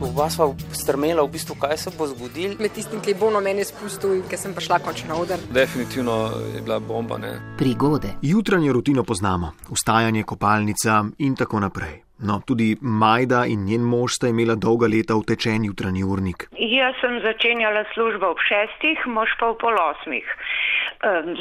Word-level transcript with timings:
Oba 0.00 0.30
sva 0.30 0.52
strmela 0.72 1.22
v 1.24 1.32
bistvu, 1.32 1.56
kaj 1.60 1.76
se 1.78 1.90
bo 1.98 2.06
zgodilo. 2.06 2.54
Med 2.60 2.72
tistim, 2.76 3.00
ki 3.00 3.14
je 3.14 3.18
bolno 3.20 3.40
meni 3.40 3.64
spustil 3.64 4.18
in 4.18 4.24
ki 4.28 4.36
sem 4.36 4.54
prišla 4.54 4.78
končno 4.84 5.14
na 5.14 5.20
oder. 5.20 5.40
Definitivno 5.50 6.16
je 6.54 6.62
bila 6.62 6.78
bomba. 6.78 7.18
Ne? 7.18 7.56
Prigode. 7.58 8.14
Jutranjo 8.22 8.72
rutino 8.72 9.04
poznamo, 9.04 9.52
vstajanje, 9.70 10.22
kopalnica 10.22 11.04
in 11.18 11.36
tako 11.36 11.60
naprej. 11.60 12.05
No, 12.18 12.40
tudi 12.46 12.76
Majda 12.80 13.44
in 13.46 13.64
njen 13.68 13.82
mož 13.84 14.14
sta 14.16 14.28
imela 14.32 14.54
dolga 14.54 14.88
leta 14.88 15.16
utečen 15.16 15.64
jutranji 15.64 16.04
urnik. 16.04 16.48
Jaz 16.56 16.96
sem 17.00 17.18
začenjala 17.20 17.84
službo 17.92 18.30
ob 18.32 18.40
šestih, 18.40 19.04
mož 19.06 19.34
pa 19.40 19.50
v 19.52 19.58
pol 19.60 19.76
osmih. 19.76 20.24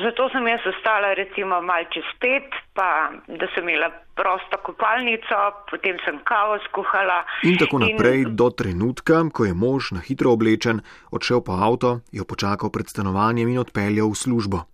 Zato 0.04 0.27
sem 0.34 0.48
jaz 0.52 0.68
ostala 0.68 1.14
recimo 1.16 1.62
mal 1.64 1.88
čez 1.94 2.04
pet, 2.20 2.52
pa 2.76 3.08
da 3.27 3.48
sem 3.55 3.64
imela 3.64 3.88
prosto 4.20 4.59
kopalnico, 4.68 5.40
potem 5.72 5.96
sem 6.04 6.20
kavo 6.27 6.59
skuhala. 6.68 7.23
In 7.48 7.55
tako 7.55 7.80
naprej 7.80 8.28
in... 8.28 8.36
do 8.36 8.52
trenutka, 8.52 9.23
ko 9.32 9.48
je 9.48 9.55
mož 9.55 9.96
na 9.96 10.04
hitro 10.04 10.36
oblečen, 10.36 10.84
odšel 11.12 11.39
po 11.39 11.55
avto, 11.55 12.03
jo 12.12 12.28
počakal 12.28 12.67
pred 12.67 12.92
stanovanjem 12.92 13.55
in 13.55 13.64
odpeljal 13.64 14.12
v 14.12 14.20
službo. 14.20 14.67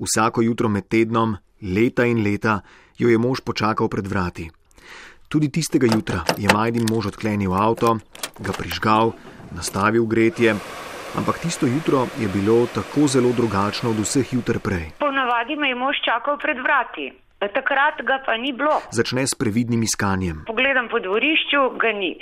Vsako 0.00 0.40
jutro 0.40 0.72
med 0.72 0.88
tednom, 0.88 1.36
leta 1.60 2.08
in 2.08 2.24
leta, 2.24 2.64
jo 2.96 3.12
je 3.12 3.20
mož 3.20 3.44
počakal 3.44 3.92
pred 3.92 4.08
vrati. 4.08 4.48
Tudi 5.34 5.50
tistega 5.50 5.90
jutra 5.90 6.22
je 6.38 6.46
Majdin 6.46 6.86
mož 6.86 7.10
odklenil 7.10 7.50
avto, 7.58 7.98
ga 8.38 8.52
prižgal, 8.54 9.10
nastavil 9.50 10.06
gretje, 10.06 10.54
ampak 11.18 11.42
tisto 11.42 11.66
jutro 11.66 12.06
je 12.22 12.28
bilo 12.30 12.70
tako 12.70 13.10
zelo 13.10 13.32
drugačno 13.34 13.90
od 13.90 13.98
vseh 13.98 14.22
jutr 14.30 14.62
prej. 14.62 14.94
Ponavadi 15.02 15.58
me 15.58 15.68
je 15.68 15.74
mož 15.74 15.98
čakal 16.06 16.38
pred 16.38 16.62
vrati. 16.62 17.10
Takrat 17.52 18.00
ga 18.06 18.20
pa 18.24 18.36
ni 18.36 18.52
bilo. 18.52 18.80
Začne 18.94 19.26
s 19.26 19.34
previdnim 19.34 19.82
iskanjem. 19.82 20.44
Pogledam 20.46 20.88
po 20.88 21.00
dvorišču, 21.02 21.76
ga 21.82 21.92
ni. 21.92 22.14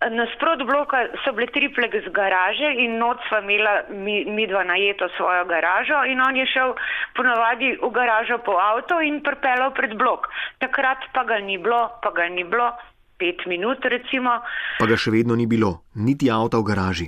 Nasprot 0.00 0.64
bloka 0.64 1.10
so 1.24 1.34
bile 1.36 1.50
triple 1.52 1.90
z 1.90 2.08
garaže 2.14 2.70
in 2.84 2.96
noč 3.02 3.20
sva 3.28 3.42
imela 3.44 3.84
mi, 3.90 4.24
mi 4.24 4.46
dva 4.46 4.64
najeto 4.64 5.10
svojo 5.16 5.44
garažo 5.44 6.04
in 6.08 6.20
on 6.20 6.36
je 6.36 6.46
šel 6.48 6.72
ponavadi 7.16 7.76
v 7.82 7.90
garažo 7.92 8.38
po 8.44 8.56
avto 8.56 9.00
in 9.04 9.20
prpelal 9.20 9.74
pred 9.76 9.98
blok. 9.98 10.30
Takrat 10.62 11.10
pa 11.12 11.24
ga 11.24 11.40
ni 11.44 11.58
bilo, 11.58 11.90
pa 12.00 12.14
ga 12.16 12.28
ni 12.28 12.44
bilo. 12.44 12.72
Pet 13.20 13.44
minut, 13.44 13.84
recimo. 13.84 14.40
Pa 14.80 14.88
ga 14.88 14.96
še 14.96 15.12
vedno 15.12 15.36
ni 15.36 15.44
bilo, 15.44 15.84
niti 16.00 16.32
avta 16.32 16.56
v 16.56 16.64
garaži. 16.64 17.06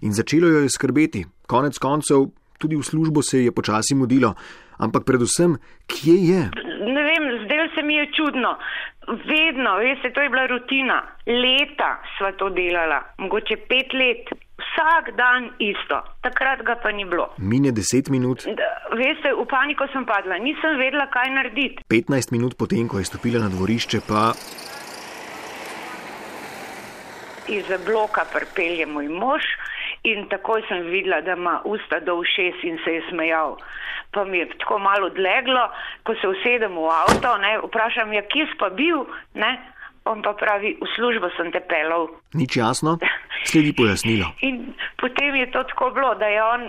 In 0.00 0.16
začelo 0.16 0.48
jo 0.48 0.64
je 0.64 0.72
skrbeti. 0.72 1.26
Konec 1.44 1.76
koncev, 1.76 2.32
tudi 2.56 2.80
v 2.80 2.86
službo 2.86 3.20
se 3.20 3.44
je 3.44 3.52
počasi 3.52 3.92
mudilo. 3.92 4.32
Ampak 4.80 5.04
predvsem, 5.04 5.60
kje 5.86 6.16
je? 6.16 6.71
Ne 6.82 7.02
vem, 7.08 7.44
zdaj 7.44 7.68
se 7.74 7.82
mi 7.82 7.94
je 7.94 8.06
čudno. 8.16 8.56
Vedno, 9.08 9.76
veste, 9.76 10.10
to 10.14 10.20
je 10.20 10.28
bila 10.28 10.46
rutina. 10.46 11.02
Leta 11.26 11.90
sva 12.16 12.32
to 12.38 12.48
delala, 12.50 13.02
mogoče 13.18 13.56
pet 13.68 13.94
let. 13.94 14.32
Vsak 14.62 15.10
dan 15.18 15.50
isto, 15.58 15.98
takrat 16.22 16.62
ga 16.62 16.76
pa 16.82 16.92
ni 16.94 17.04
bilo. 17.04 17.26
Mine 17.38 17.72
deset 17.72 18.08
minut. 18.08 18.44
Da, 18.46 18.68
veste, 18.96 19.34
v 19.34 19.44
paniko 19.50 19.86
sem 19.92 20.06
padla, 20.06 20.38
nisem 20.38 20.78
vedela, 20.78 21.08
kaj 21.10 21.32
narediti. 21.34 21.84
Petnajst 21.88 22.30
minut 22.32 22.54
potem, 22.58 22.86
ko 22.88 23.02
je 23.02 23.10
stopila 23.10 23.42
na 23.42 23.50
dvorišče, 23.52 24.00
pa. 24.06 24.30
Iz 27.50 27.68
bloka 27.84 28.24
pripelje 28.32 28.86
moj 28.86 29.10
mož 29.10 29.50
in 30.02 30.26
takoj 30.28 30.62
sem 30.68 30.86
videla, 30.90 31.20
da 31.20 31.36
ima 31.38 31.60
usta 31.64 32.00
do 32.00 32.16
ušes 32.18 32.62
in 32.62 32.78
se 32.84 32.94
je 32.98 33.02
smejal. 33.10 33.56
Pa 34.10 34.24
mi 34.24 34.38
je 34.38 34.48
tako 34.58 34.78
malo 34.78 35.06
odleglo, 35.06 35.68
ko 36.02 36.14
se 36.20 36.28
usedem 36.28 36.74
v 36.76 36.88
avto, 36.90 37.36
ne, 37.38 37.58
vprašam, 37.64 38.12
ja, 38.12 38.22
kje 38.22 38.46
si 38.50 38.58
pa 38.58 38.68
bil, 38.70 39.06
ne? 39.34 39.52
on 40.04 40.22
pa 40.22 40.32
pravi, 40.34 40.74
v 40.82 40.86
službo 40.96 41.30
sem 41.36 41.52
te 41.54 41.60
pelal. 41.62 42.10
Nič 42.34 42.58
jasno, 42.58 42.98
sledi 43.46 43.70
pojasnilo. 43.70 44.34
In 44.48 44.74
potem 44.98 45.38
je 45.38 45.46
to 45.54 45.62
tako 45.70 45.94
bilo, 45.94 46.14
da 46.18 46.26
je 46.26 46.42
on 46.42 46.62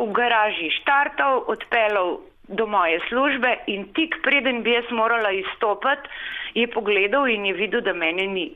v 0.00 0.08
garaži 0.16 0.72
štartal, 0.80 1.44
odpelal 1.52 2.24
do 2.50 2.66
moje 2.66 2.98
službe 3.08 3.62
in 3.70 3.92
tik 3.94 4.16
preden 4.24 4.64
bi 4.66 4.72
jaz 4.72 4.88
morala 4.90 5.30
izstopati, 5.30 6.08
je 6.54 6.66
pogledal 6.66 7.28
in 7.28 7.46
je 7.46 7.54
videl, 7.54 7.84
da 7.84 7.92
mene 7.92 8.26
ni. 8.26 8.48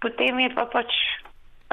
Potem 0.00 0.40
je 0.40 0.50
pa 0.56 0.64
pač 0.66 0.90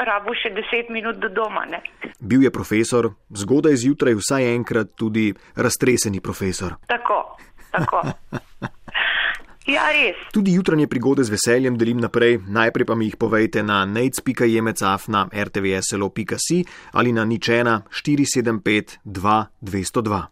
rabo 0.05 0.35
še 0.35 0.53
deset 0.55 0.89
minut 0.89 1.19
do 1.21 1.29
doma. 1.29 1.65
Ne? 1.69 1.81
Bil 2.19 2.43
je 2.43 2.51
profesor, 2.51 3.11
zgodaj 3.29 3.75
zjutraj 3.83 4.17
vsaj 4.19 4.49
enkrat 4.55 4.95
tudi 4.95 5.31
raztreseni 5.55 6.21
profesor. 6.21 6.77
Tako, 6.87 7.23
tako. 7.71 8.03
Ja, 9.69 9.85
res. 9.93 10.17
Tudi 10.33 10.55
jutranje 10.57 10.87
prigode 10.89 11.23
z 11.23 11.31
veseljem 11.35 11.77
delim 11.77 12.01
naprej, 12.01 12.39
najprej 12.49 12.85
pa 12.89 12.95
mi 12.97 13.05
jih 13.11 13.17
povejte 13.21 13.61
na 13.63 13.85
nec.jemecaf 13.85 15.05
na 15.07 15.27
rtvslo.si 15.29 16.63
ali 16.97 17.13
na 17.13 17.25
ničena 17.29 17.83
475 17.93 18.97
2202. 19.05 20.31